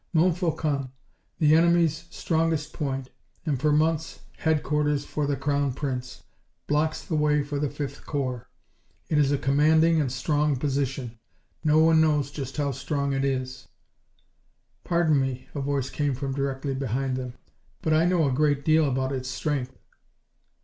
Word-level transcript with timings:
Montfaucon, 0.15 0.89
the 1.37 1.53
enemy's 1.53 2.05
strongest 2.09 2.73
point, 2.73 3.11
and 3.45 3.61
for 3.61 3.71
months 3.71 4.21
headquarters 4.37 5.05
for 5.05 5.27
the 5.27 5.35
Crown 5.35 5.73
Prince, 5.73 6.23
blocks 6.65 7.03
the 7.05 7.13
way 7.15 7.43
for 7.43 7.59
the 7.59 7.67
5th 7.69 8.03
Corps. 8.03 8.49
It 9.09 9.19
is 9.19 9.31
a 9.31 9.37
commanding 9.37 10.01
and 10.01 10.11
strong 10.11 10.55
position. 10.55 11.19
No 11.63 11.77
one 11.77 12.01
knows 12.01 12.31
just 12.31 12.57
how 12.57 12.71
strong 12.71 13.13
it 13.13 13.23
is." 13.23 13.67
"Pardon 14.83 15.21
me," 15.21 15.47
a 15.53 15.61
voice 15.61 15.91
came 15.91 16.15
from 16.15 16.33
directly 16.33 16.73
behind 16.73 17.15
them, 17.15 17.35
"but 17.83 17.93
I 17.93 18.05
know 18.05 18.27
a 18.27 18.31
great 18.33 18.65
deal 18.65 18.85
about 18.89 19.11
its 19.11 19.29
strength." 19.29 19.77